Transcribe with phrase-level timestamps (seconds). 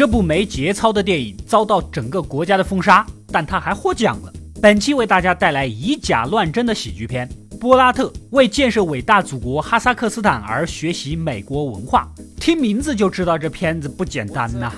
[0.00, 4.32] 这部没节操的电影遭到整个国家的封杀，但他还获奖了。
[4.58, 12.10] 本期为大家带来以假乱真的喜剧片《波拉特为建设伟大祖国哈萨克斯坦而学习美国文化》。
[12.40, 14.72] 听名字就知道这片子不简单呐。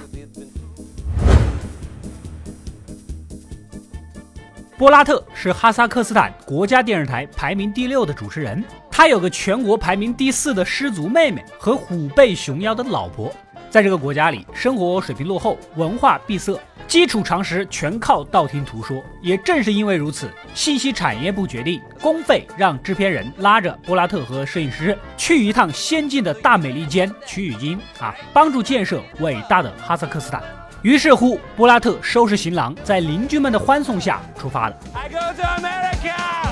[4.77, 13.33] 波拉特是哈萨克斯坦国家电视台排名第六的主持人，他有个全国排名第四的失足妹妹和虎背熊腰的老婆。
[13.73, 19.03] 在这个国家里，生活水平落后，文化闭塞，基础常识全靠道听途说。
[19.23, 30.43] 也正是因为如此，信息产业部决定公费让制片人拉着波拉特和摄影师去一趟先进的大美利坚取取经啊，帮助建设伟大的哈萨克斯坦。
[30.83, 34.77] 于是乎，布拉特收拾行囊，在邻居们的欢送下出发了。
[34.93, 36.52] I go to America!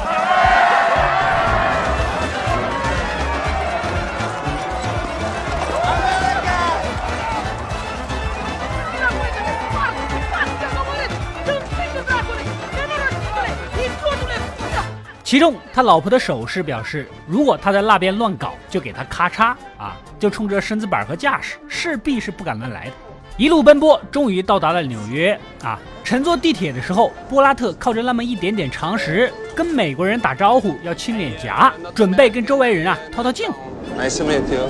[15.30, 19.96] 其中，他老婆的手势表示，如果他在那边乱搞，就给他咔嚓啊！
[20.18, 22.92] 就冲着身子板和架势，势必是不敢乱来的。
[23.36, 25.78] 一路奔波，终于到达了纽约啊！
[26.02, 33.54] 乘坐地铁的时候，波拉特靠着那么一点点常识，跟美国人打招呼要亲脸颊， 准备跟周围人啊套套近乎。
[33.96, 34.68] Nice to meet you.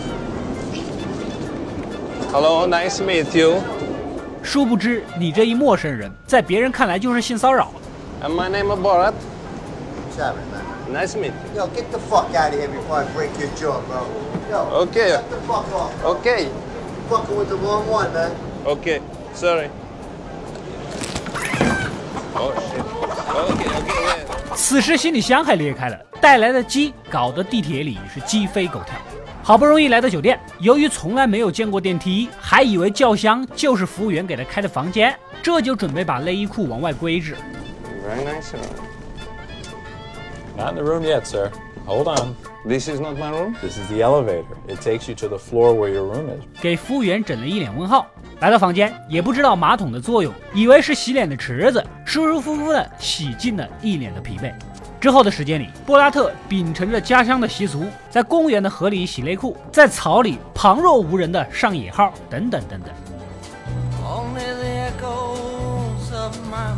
[2.30, 3.62] Hello, nice to meet you.
[4.42, 7.72] 殊不知，你这一陌生人，在别人看来就是性骚扰。
[8.22, 9.14] And my name is Borat.
[10.10, 10.92] What's happening, man?
[10.92, 11.60] Nice to meet you.
[11.60, 14.04] Yo, get the fuck out of here before I break your jaw, bro.
[14.50, 15.10] Yo, Okay.
[15.10, 15.96] Get the fuck off.
[16.00, 16.16] bro.
[16.16, 16.48] Okay.
[17.08, 18.32] Fucking with the wrong one, man.
[18.66, 19.00] Okay.
[19.32, 19.70] Sorry.
[22.34, 22.84] Oh shit.
[23.52, 23.70] Okay.
[23.78, 23.94] Okay.
[24.02, 24.56] Yeah.
[24.56, 28.96] 此时行李箱还裂开了，带来的鸡搞得地铁里是鸡飞狗跳。
[29.44, 37.36] 好不容易来到酒店，由于从来没有见过电梯，还以为轿厢就是服务员给他开的房间，这就准备把内衣裤往外归置。
[38.04, 38.50] Very nice.
[40.56, 41.50] Not in the room yet, sir.
[41.86, 42.34] Hold on.
[42.64, 43.56] This is not my room.
[43.62, 44.44] This is the elevator.
[44.68, 46.44] It takes you to the floor where your room is.
[46.60, 48.06] 给服务员整了一脸问号。
[48.40, 54.52] 来到房间，也不知道马桶的作用，以为是洗脸的池子，舒舒服服的洗尽了一脸的疲惫。
[55.00, 62.94] 之后的时间里，布拉特秉承着家乡的习俗，在公园的河里洗内裤，在草里旁若无人的上野号，等等等等。
[64.04, 66.74] Only the echoes of my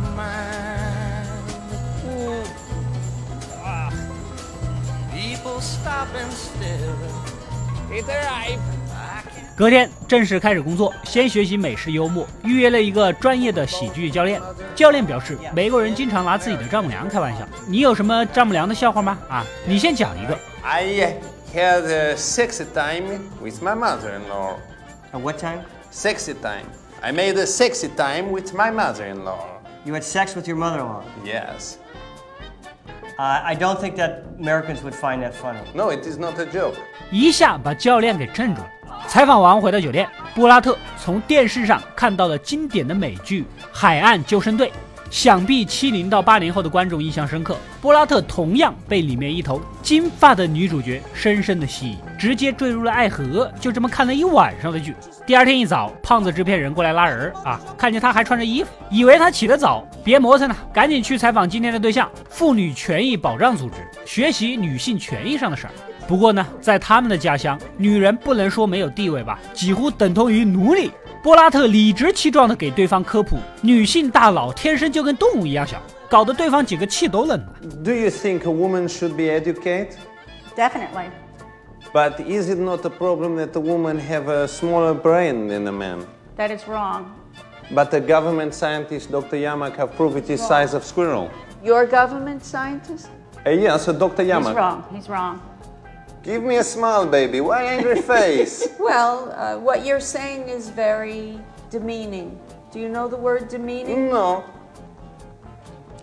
[9.55, 14.41] 隔天正式开始工作，先学习美式幽默，预约了一个专业的喜剧教练。
[14.75, 17.47] 教练表示，美国人经常拿自己的丈母娘开玩笑。
[17.67, 19.17] 你有什么丈母娘的笑话吗？
[19.29, 20.35] 啊，你先讲一个。
[20.63, 21.13] I uh,
[21.53, 24.57] had a sexy time with my mother-in-law.
[25.13, 25.59] At what time?
[25.91, 26.65] Sexy time.
[27.01, 29.61] I made a sexy time with my mother-in-law.
[29.85, 31.03] You had sex with your mother-in-law.
[31.23, 31.77] Yes.
[33.17, 35.59] Uh, I don't think that Americans would find that funny.
[35.75, 36.75] No, it is not a joke.
[37.11, 38.67] 一下把教练给镇住了。
[39.07, 43.41] 采访完回到酒店，布拉特从电视上看到了经典的美剧
[43.71, 44.69] 《海岸救生队》，
[45.13, 47.55] 想必七零到八零后的观众印象深刻。
[47.79, 54.95] 布拉特同样被里面一头金发的女主角深深的吸引，直接坠入了爱河，就这么看了一晚上的剧。
[55.27, 63.75] 第二天一早，胖子制片人过来拉人啊，看见他还穿着衣服，以为他起得早，别磨蹭了，赶紧去采访今天的对象——妇女权益保障组织，
[64.07, 65.73] 学习女性权益上的事儿。
[66.07, 70.89] 不过呢，在他们的家乡，女人不能说没有地位吧，几乎等同于奴隶。
[71.22, 77.52] 波拉特理直气壮地给对方科普，女性大脑天生就跟动物一样小，搞得对方几个气都冷了。
[77.84, 79.96] Do you think a woman should be educated?
[80.56, 81.10] Definitely.
[81.92, 85.72] But is it not a problem that a woman have a smaller brain than a
[85.72, 86.06] man?
[86.36, 87.06] That is wrong.
[87.70, 89.36] But the government scientist Dr.
[89.36, 91.30] Yamak have proved it is size of squirrel.
[91.62, 93.08] Your government scientist?
[93.44, 94.22] Uh, yes, uh, Dr.
[94.22, 94.54] He's Yamak.
[94.54, 94.84] wrong.
[94.94, 95.40] He's wrong.
[96.23, 97.41] Give me a smile, baby.
[97.41, 98.69] Why angry face?
[98.79, 101.37] Well, uh, what you're saying is very
[101.69, 102.39] demeaning.
[102.71, 104.09] Do you know the word demeaning?
[104.09, 104.43] no.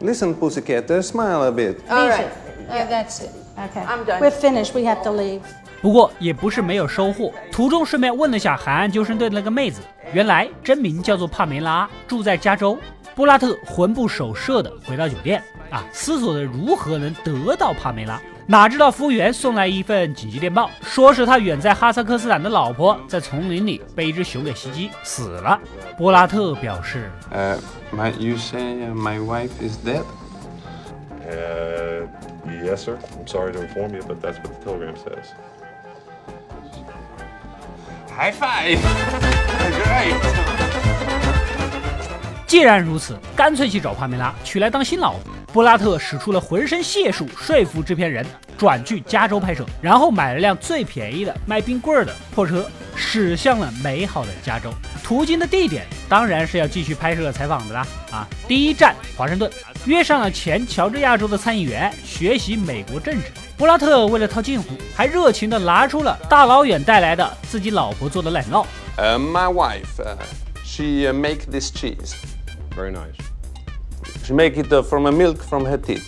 [0.03, 1.81] Listen, pussycat, uh, smile a bit.
[1.89, 2.29] All right,
[2.69, 3.31] yeah, that's it.
[3.59, 3.81] Okay.
[3.81, 4.21] I'm done.
[4.21, 4.75] We're finished.
[4.75, 5.41] We have to leave.
[5.81, 9.81] 不过也不是没有收获，途中顺便问了下海岸救生队的那个妹子，
[10.13, 12.79] 原来真名叫做帕梅拉，住在加州。
[13.15, 18.21] 布拉特魂不守舍的回到酒店啊，思索着如何能得到帕梅拉。
[18.51, 25.57] 哪知道服务员送来一份紧急电报，说是他远在哈萨克斯坦的老婆在丛林里被一只熊给袭击死了。
[25.97, 27.57] 波拉特表示，呃、
[27.93, 30.03] uh,，My you say uh, my wife is dead?
[31.25, 32.09] Uh,
[32.45, 32.99] yes, sir.
[33.21, 35.29] I'm sorry to inform you, but that's what the telegram says.
[38.11, 38.81] High five!
[39.85, 40.15] Great!
[42.49, 45.21] 既然如此，干脆去找帕梅拉娶来当新老婆。
[45.53, 48.25] 布拉特使出了浑身解数说服制片人
[48.57, 54.71] 转去加州拍摄，然后买了辆最便宜的卖冰棍儿的破车，驶向了美好的加州。
[55.03, 57.87] 途经的地点当然是要继续拍摄采访的啦。
[58.13, 59.51] 啊，第一站华盛顿，
[59.87, 63.25] 约上了前乔治亚州的参议员学习美国政治。
[63.57, 68.65] 布拉特为了套近乎，还热情地拿出了大老远带来的自己老婆做的奶酪。
[68.97, 70.17] Uh, my wife, uh,
[70.63, 72.15] she make this cheese.
[72.77, 73.30] Very nice.
[74.31, 76.07] She make it uh, from a milk from her teeth.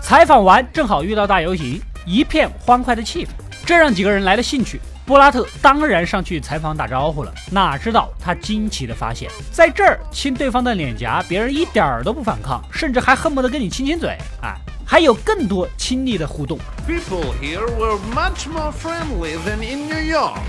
[0.00, 3.28] 采访完，正好遇到大游行，一片欢快的气氛，
[3.64, 4.80] 这让几个人来了兴趣。
[5.06, 16.58] 布拉特当然上去采访打招呼了，哪知道他惊奇的发现，在这儿亲对方的脸颊，别人一点儿都不反抗，甚至还恨不得跟你亲亲嘴，啊，还有更多亲昵的互动。
[16.88, 20.40] People here were much more friendly than in New York.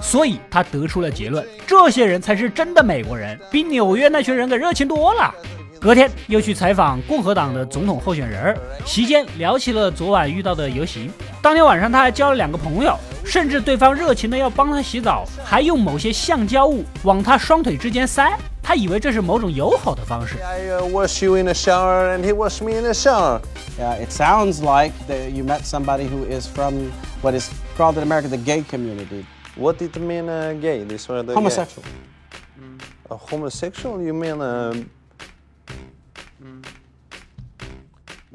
[0.00, 5.34] 所以他得出了结论：这些人才是真的美国人，比纽约那群人可热情多了。
[5.80, 11.08] 隔天又去采访共和党的总统候选人，席间聊起了昨晚遇到的游行。
[11.40, 18.36] 当天晚上他还交了两个朋友，甚至对方热情的要帮他洗澡，还用某些橡胶物往他双腿之间塞。
[18.60, 20.36] 他以为这是某种友好的方式。
[20.42, 23.40] I wash you in a shower and he wash me in a shower.
[23.78, 26.90] Yeah, it sounds like that you met somebody who is from
[27.22, 27.48] what is
[27.78, 29.24] called in America the gay community.
[29.58, 30.84] What did it mean uh, gay?
[30.84, 31.82] This word uh, Homosexual.
[31.84, 31.90] Gay.
[33.10, 34.00] A homosexual?
[34.00, 34.88] You mean um,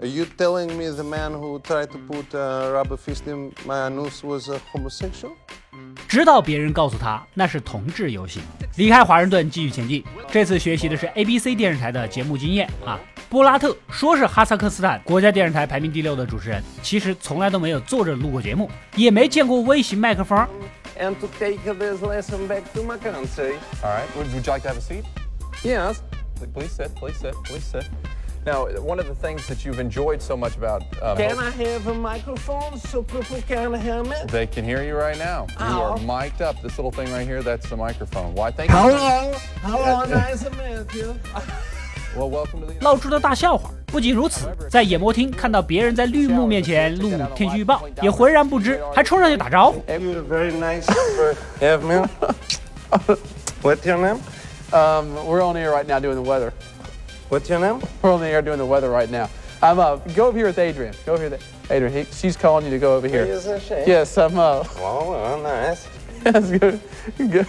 [0.02, 3.88] Are you telling me the man who tried to put a rubber fist in my
[3.88, 5.32] anus was a homosexual?
[6.10, 8.42] 直到别人告诉他那是同志游行。
[8.76, 10.04] 离开华盛顿，继续前进。
[10.30, 13.00] 这次学习的是 ABC 电视台的节目经验啊。
[13.30, 20.46] 布拉特说是哈萨克斯坦国家电视台排名第六的主持人，其实从来都没有坐着录过节目，也没见过微型麦克风。
[20.97, 23.55] And to take this lesson back to my country.
[23.85, 24.17] All right.
[24.17, 25.05] Would, would you like to have a seat?
[25.63, 26.03] Yes.
[26.55, 26.95] Please sit.
[26.95, 27.35] Please sit.
[27.45, 27.89] Please sit.
[28.47, 31.87] Now, one of the things that you've enjoyed so much about uh, Can I have
[31.87, 34.15] a microphone so people can hear me?
[34.29, 35.47] they can hear you right now.
[35.59, 35.83] You Ow.
[35.83, 36.63] are mic'd up.
[36.63, 38.35] This little thing right here, that's the microphone.
[38.35, 38.51] Why?
[38.51, 38.77] Thank you.
[38.77, 39.33] Hello.
[39.63, 41.15] Hello, nice to meet you.
[42.17, 42.75] Well, welcome to the.
[42.81, 43.71] 闹出了大笑话。
[43.94, 49.84] 不仅如此，在演播厅看到别人在绿幕面前录天气预报，也浑然不知，还冲上去打招呼。
[53.62, 54.18] What's your name?
[54.72, 56.52] Um, we're on air right now doing the weather.
[57.30, 57.82] What's your name?
[58.02, 59.30] We're on the air doing the weather right now.
[59.62, 60.96] I'm uh, go over here with Adrian.
[61.06, 61.94] Go over here, with Adrian.
[61.94, 63.24] He, she's calling you to go over here.
[63.26, 63.84] Is a shame.
[63.86, 64.36] Yes, I'm.
[64.40, 65.86] Uh, Oh, well, nice.
[66.24, 66.80] that's good.
[67.20, 67.46] Good.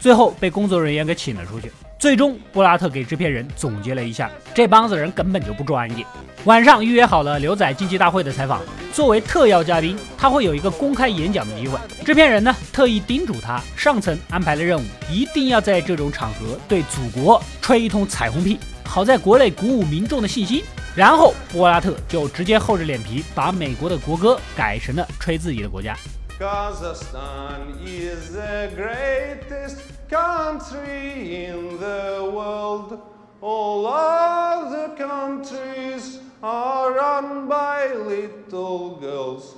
[0.00, 1.70] 最后被工作人员给请了出去。
[1.98, 6.04] 最终，布拉特给制片人总结了一下，这帮子人根本就不专业。
[6.44, 8.60] 晚上预约好了牛仔竞技大会的采访，
[8.92, 11.78] 作为特邀嘉宾，他会有一个公开演讲的机会。
[12.04, 20.62] 制片人呢，特意叮嘱他，上层安排了任务，一定要在这种场合对祖国吹一通彩虹屁，好在国内鼓舞民众的信心。
[20.94, 25.96] 然后，布拉特就直接厚着脸皮把美国的国歌改成了吹自己的国家。
[26.38, 29.80] Kazakhstan is the greatest
[30.10, 33.00] country in the world.
[33.40, 39.56] All other countries are run by little girls.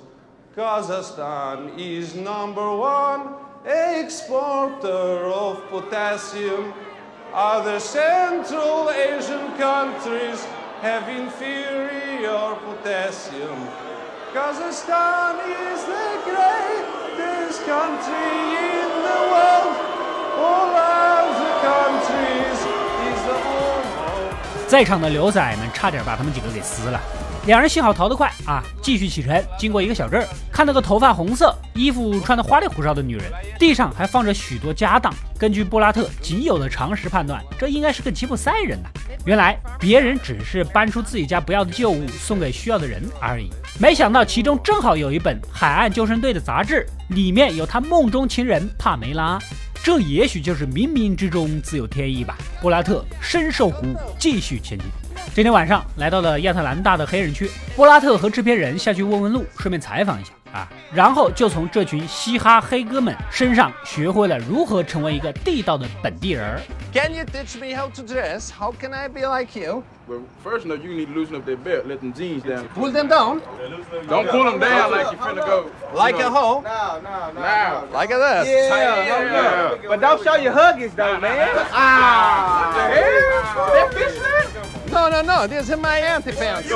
[0.56, 3.34] Kazakhstan is number one
[3.66, 6.72] exporter of potassium.
[7.34, 10.44] Other Central Asian countries
[10.80, 13.66] have inferior potassium.
[14.32, 15.40] Kazakhstan
[15.72, 16.67] is the greatest
[17.68, 18.16] country
[18.56, 19.76] in the world.
[20.40, 22.60] All other countries
[23.04, 26.98] is the home of 在场的牛仔们差点把他们几个给撕了。
[27.46, 28.62] 两人幸好逃得快啊！
[28.82, 33.24] 继续启程，经过一个小镇，看到个头发红色、衣服穿得花里胡哨的女人，
[33.58, 35.12] 地上还放着许多家当。
[35.38, 38.88] 根据布拉特仅有的常识判断，这应该是个吉普赛人呐。
[39.24, 49.38] 原来别人只是搬出自己家不要的旧物送给需要的人而已，没想到其中正好有一本海岸救生队的杂志，里面有他梦中情人帕梅拉。
[49.82, 52.36] 这也许就是冥冥之中自有天意吧。
[52.60, 54.86] 布拉特深受鼓舞，继续前进。
[55.34, 66.59] 这天晚上来到了亚特兰大的黑人区，布拉特和制片人下去问问路，顺便采访一下啊，然后就从这群嘻哈黑哥们身上学会了如何成为一个地道的本地人儿。
[66.93, 68.49] Can you teach me how to dress?
[68.51, 69.83] How can I be like you?
[70.07, 72.67] Well, first, no, you need to loosen up their belt, let them jeans down.
[72.75, 73.39] Pull them down
[74.09, 75.71] Don't pull them down like you're finna go.
[75.95, 76.61] like you a know, hoe.
[76.61, 77.41] No, no, no.
[77.41, 78.47] Now, Like this.
[78.47, 79.87] Yeah, yeah.
[79.87, 81.49] But don't show your huggies though, man.
[81.71, 82.89] Ah,
[83.73, 84.91] That fishnet?
[84.91, 85.47] No, no, no.
[85.47, 86.67] These are my underpants.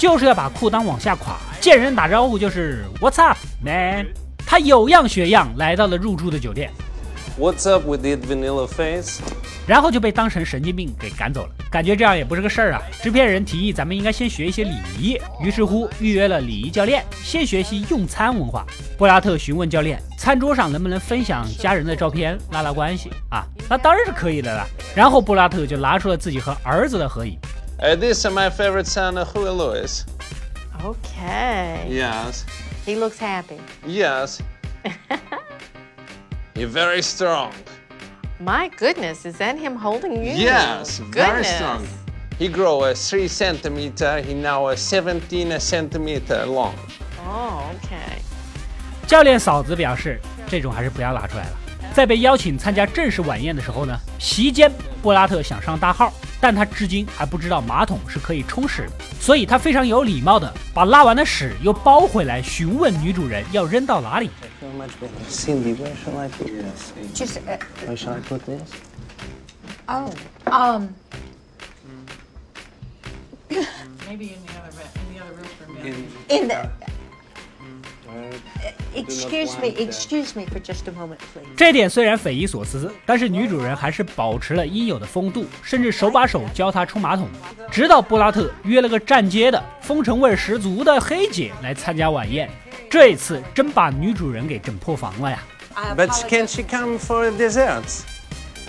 [0.00, 4.06] 就是要把裤裆往下垮，见人打招呼就是 What's up, man？
[4.46, 6.70] 他有样学样，来到了入住的酒店。
[7.38, 9.20] What's up with that vanilla face?
[9.66, 11.50] 然后就被当成神经病给赶走了。
[11.70, 12.82] 感觉这样也不是个事儿啊！
[13.02, 18.64] 制片人提议咱们应该先学一些礼仪，于是乎预约了礼仪教练，先学习用餐文化。
[18.96, 23.44] 布拉特询问教练，餐桌上能不能分享家人的照片，拉拉关系啊？
[23.68, 24.66] 那当然是可以的啦。
[24.94, 27.38] 然后布拉特就拿出了自己和儿子的合影。
[27.81, 30.05] Uh, this is my favorite son, uh, Huey Lewis.
[30.83, 31.87] Okay.
[31.89, 32.45] Yes,
[32.85, 33.59] He looks happy.
[33.85, 34.41] yes.
[36.55, 37.51] You're very strong.
[38.39, 40.31] My goodness, is that him holding you?
[40.33, 41.55] Yes, very Goodness.
[41.55, 41.87] strong.
[42.37, 44.21] He grew a three centimeter.
[44.21, 46.73] He now a 17 centimeter long.
[47.27, 48.21] Oh, okay.
[49.07, 51.51] 教练嫂子表示，这种还是不要拿出来了。
[51.93, 54.71] 在被邀请参加正式晚宴的时候呢，席间
[55.01, 64.30] 布拉特想上大号， 但他至今还不知道马桶是可以冲屎的，所以他非常有礼貌的把拉完的屎又包回来，询问女主人要扔到哪里。
[78.92, 81.18] Excuse me, excuse me for just a moment.
[81.56, 87.28] 这点虽然匪夷所思，但是女主人还是保持了应有的风度，甚至手把手教她冲马桶。
[87.70, 92.50] 直到布拉特约了个站街的、风尘味十足的黑姐来参加晚宴，
[92.90, 95.38] 这一次真把女主人给整破防了呀。
[95.96, 98.00] But can she come for desserts?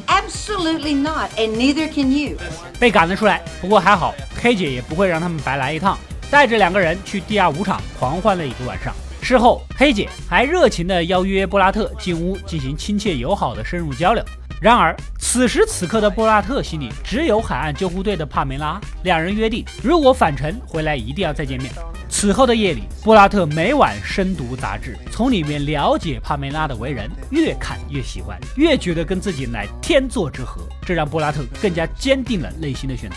[0.05, 2.37] Absolutely not, and neither can you.
[2.79, 5.97] 被赶了出来，不过还好，黑姐也不会让他们白来一趟，
[6.29, 8.93] 带着两个人去地下舞场狂欢了一个晚上。
[9.21, 14.23] 事后，黑姐还热情地邀约布拉特进屋进行亲切友好的深入交流。
[14.59, 21.71] 然而，此时此刻的布拉特心里只有海岸救护队的帕梅拉，两人约定，如果返程回来一定要再见面。
[22.09, 33.15] 此后的夜里，布拉特每晚深读杂志，从里面了解帕梅拉的为人，越看越喜欢，越觉得跟自己乃天作之合，这让布拉特更加坚定了内心的选择。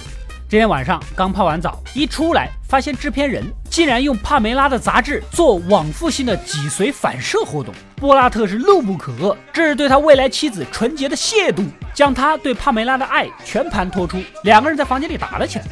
[0.54, 15.64] 今天晚上刚泡完澡，一出来发现制片人竟然用帕梅拉的杂志做往复性的脊髓反射活动，波拉特是怒不可遏，这是对他未来妻子纯洁的亵渎，将他对帕梅拉的爱全盘托出，两个人在房间里打了起来。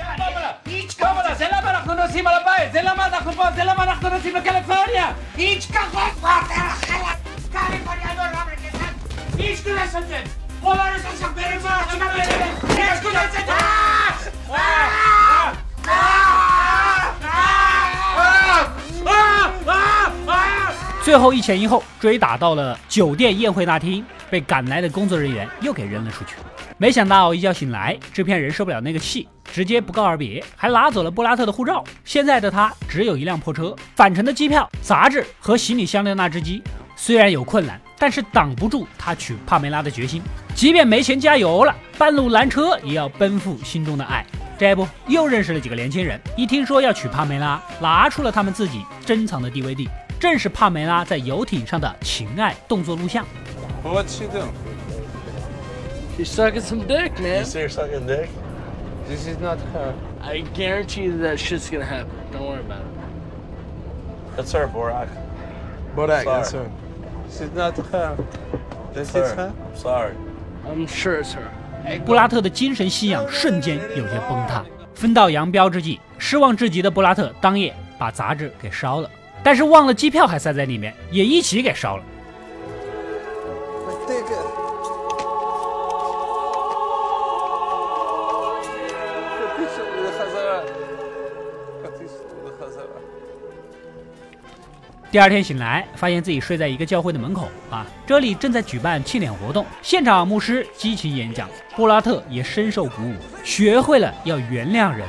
[21.03, 26.37] 最后一前一后追打到了酒店宴会大厅，被赶来的工作人员又给扔了出去。
[26.79, 31.85] 没想到一觉醒来，制片人受不了那个气，直接不告而别，还拿走了布拉特的护照。
[32.05, 36.63] 现在的他只有一辆破车、返程的机票、杂志和行李箱的那只鸡。
[36.97, 40.23] 虽然有困难，但是挡不住他娶帕梅拉的决心。
[40.55, 44.25] 即便没钱加油了，半路拦车也要奔赴心中的爱。
[44.59, 49.89] 这不又认识了几个年轻人，一听说要娶帕梅拉，拿出了他们自己珍藏的 DVD。
[50.21, 53.27] 正是帕梅拉在游艇上的情爱动作录像。
[53.83, 54.47] What'd she do?
[56.17, 57.45] She's sucking some dick, man.
[57.45, 58.29] say you're sucking dick?
[59.09, 59.95] This is not her.
[60.23, 62.07] I guarantee you that shit's gonna happen.
[62.33, 64.37] Don't worry about it.
[64.37, 65.09] That's her, Borak.
[65.97, 66.71] Borak, that's her.
[67.33, 68.15] This is not her.
[68.93, 69.37] This is Her.
[69.37, 69.53] her.
[69.53, 70.13] I'm sorry.
[70.69, 71.49] I'm sure it's her.
[72.05, 74.63] 布拉特的精神信仰瞬间有些崩塌。
[74.95, 79.11] 分道扬镳之际，失望至极的布拉特当夜把杂志给烧了，
[79.43, 82.05] 但是忘了机票还塞在里面，也一起给烧了。
[95.13, 103.15] 第二天醒来，发现自己睡在一个教会的门口啊，这里正在举办庆典活动，现场牧师激情演讲，布拉特也深受鼓舞，
[103.45, 105.07] 学会了要原谅人，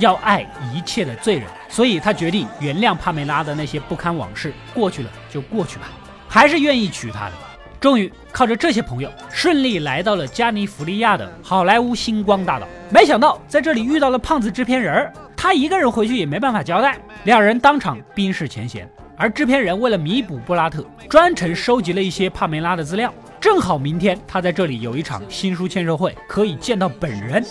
[0.00, 0.44] 要爱
[0.74, 5.84] 一切的罪人，所以他决定原谅帕梅拉的那些不堪往事，过去了就过去吧，
[6.26, 7.32] 还是愿意娶她的。
[7.78, 12.66] 终于靠着这些朋友，顺利来到了加尼福利亚的好莱坞星光大道。
[12.90, 18.90] 没想到在这里遇到了胖子制片人儿，他一个人回去也没办法交代，两人当场冰释前嫌。
[19.16, 27.44] 而制片人为了弥补布拉特，专程收集了一些帕梅拉的资料，正好明天他在这里有一场新书签售会，可以见到本人。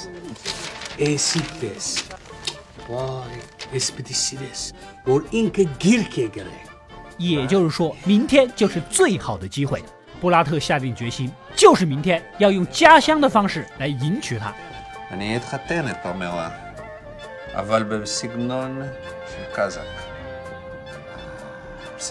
[7.17, 9.82] 也就是说，明天就是最好的机会。
[10.20, 14.53] 布拉特下定决心，就是明天要用家乡的方式来迎娶她。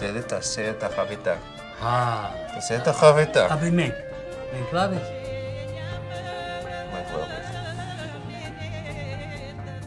[0.02, 0.18] אני אתחתן את פמלה, אבל בסגנון של קזק.
[0.18, 1.34] בסדר, תעשה את החביתה.
[1.80, 3.48] 啊， Senta Javita.
[3.48, 3.92] Happy man.
[4.52, 4.62] My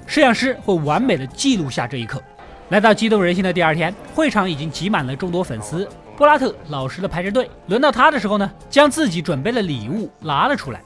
[0.07, 2.21] 摄像师会完美的记录下这一刻。
[2.69, 5.88] 来到激动人心的第二天，会场已经挤满了众多粉丝。
[6.17, 10.81] 布拉特老实的排着队，轮到他的时候呢，将自己准备的礼物拿了出来。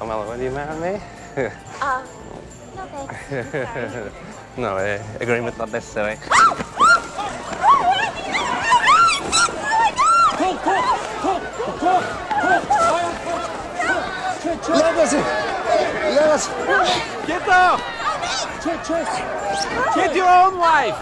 [0.00, 0.98] Pamela, what do you marry me?
[1.36, 2.00] Uh,
[2.76, 3.14] no thanks.
[4.56, 6.16] no, eh, agreement not necessary.
[14.67, 15.17] Legacy!
[16.15, 16.49] Legacy!
[17.25, 17.79] Get down!
[19.95, 20.93] Get your own wife!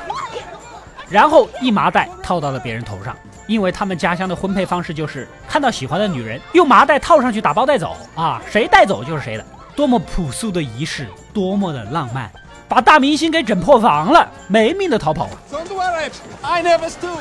[1.10, 3.16] 然后一麻袋套到了别人头上，
[3.48, 9.46] 因为他们家乡的婚配方式就是看到喜欢的女人用麻袋套上去打包带走啊，谁带走就是谁的。
[9.76, 12.32] 多么朴素的仪式，多么的浪漫，
[12.68, 15.28] 把大明星给整破防了，没命的逃跑。
[15.52, 16.10] Don't worry,
[16.42, 17.20] I never stoop.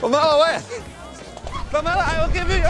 [0.00, 0.60] Pamela, wait!
[1.72, 2.62] Pamela, I will give you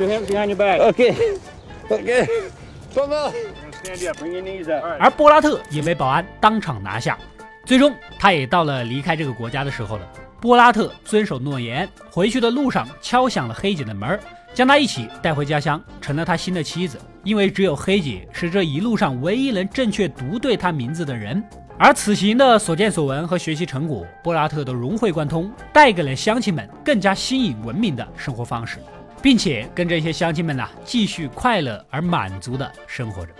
[0.00, 0.26] your own plow.
[0.26, 0.80] Two hands behind your back.
[0.80, 1.14] Okay.
[1.90, 2.26] Okay.
[2.94, 3.32] Pamela!
[3.82, 4.18] Stand up.
[4.18, 4.84] Bring your knees up.
[4.98, 7.18] 而波拉特也被保安当场拿下。
[7.64, 10.06] 最终，他也到了离开这个国家的时候了。
[10.40, 14.20] 波拉特遵守诺言，回去的路上敲响了黑姐的门儿，
[14.54, 16.98] 将她一起带回家乡，成了他新的妻子。
[17.22, 21.42] 因为只有黑姐是这一路上唯一能正确读对他名字的人。
[21.78, 28.78] 而此行的所见所闻和学习成果，波拉特都融会贯通，带给了乡亲们更加新颖文明的生活方式，
[29.22, 33.32] 并且跟这些乡亲们呐、继续快乐而满足的生活着。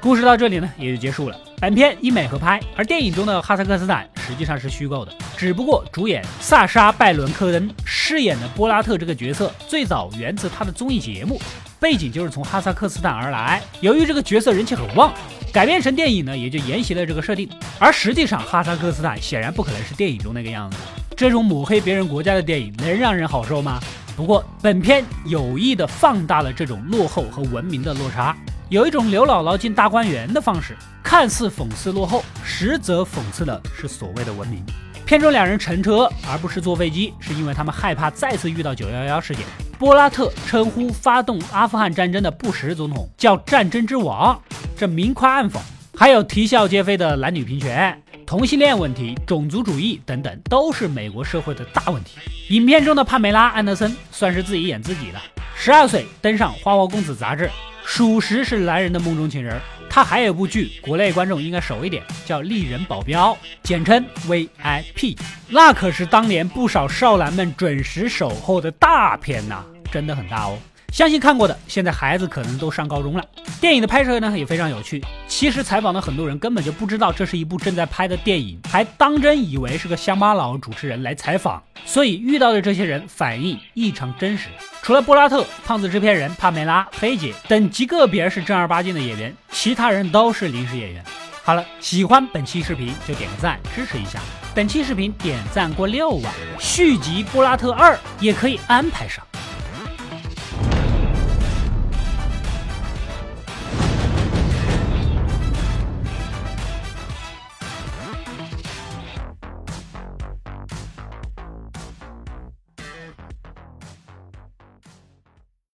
[0.00, 1.36] 故事到这里呢，也就结束了。
[1.58, 11.40] 本片以美合拍，而电影中的哈萨克斯坦实际上是虚构的，只不过主演萨沙·拜伦科恩饰演的波拉特这个角色，最早源自他的综艺节目，
[11.80, 13.62] 背景就是从哈萨克斯坦而来。
[13.80, 15.12] 由于这个角色人气很旺，
[15.50, 17.48] 改编成电影呢，也就沿袭了这个设定。
[17.78, 20.76] 而实际上，哈萨克斯坦显然不可能是电影中那个样子。
[21.16, 23.80] 这种抹黑别人国家的电影能让人好受吗？
[24.16, 28.34] 不过，本片有意的放大了这种落后和文明的落差。
[28.70, 34.64] 有一种刘姥姥进大观园的方式，看似讽刺落后，实则讽刺的是所谓的文明。
[35.04, 39.44] 片中两人乘车而不是坐飞机，是因为他们害怕再次遇到九幺幺事件。
[39.78, 44.40] 波拉特称呼发动阿富汗战争的布什总统叫“战争之王”，
[44.76, 45.60] 这明夸暗讽。
[45.94, 52.18] 还有啼笑皆非的男女平权、同性恋问题、种族主义等等，都是美国社会的大问题。
[52.48, 55.22] 影片中的帕梅拉·安德森算是自己演自己了，
[55.54, 57.48] 十二岁登上《花花公子》杂志。
[57.84, 59.60] 属实是男人的梦中情人。
[59.88, 65.16] 他还有部剧，国内观众应该熟一点，叫《丽人保镖》，简称 VIP。
[65.48, 70.58] 那可是当年不少少男们准时守候的大片呐，真的很大哦。
[70.96, 73.22] 相信看过的，现在孩子可能都上高中了。
[73.60, 75.04] 电影的拍摄呢也非常有趣。
[75.28, 84.48] 其实采访的很多人根本就不知道这是一部正在拍的电影，还当真以为是个乡巴佬主持人来采访，所以遇到的这些人反应异常真实。
[84.80, 91.04] 除了布拉特、胖子制片人、帕梅拉、黑姐等极个别是正儿八经的演员，其他人都是临时演员。
[91.44, 94.18] 好了，喜欢本期视频就点个赞支持一下。
[94.54, 99.22] 本期视频点赞过六万，续集《布拉特二》也可以安排上。